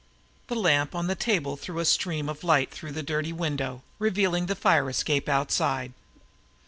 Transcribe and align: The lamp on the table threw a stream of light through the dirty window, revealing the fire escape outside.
The 0.47 0.55
lamp 0.55 0.95
on 0.95 1.05
the 1.05 1.13
table 1.13 1.55
threw 1.55 1.77
a 1.77 1.85
stream 1.85 2.27
of 2.27 2.43
light 2.43 2.71
through 2.71 2.93
the 2.93 3.03
dirty 3.03 3.31
window, 3.31 3.83
revealing 3.99 4.47
the 4.47 4.55
fire 4.55 4.89
escape 4.89 5.29
outside. 5.29 5.93